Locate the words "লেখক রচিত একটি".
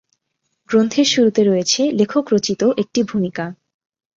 1.91-2.99